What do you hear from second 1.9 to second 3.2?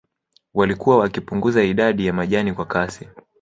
ya majani kwa kasi